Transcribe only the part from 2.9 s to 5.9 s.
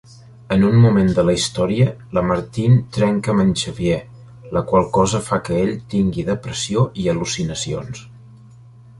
trenca amb el Xavier, la qual cosa fa que ell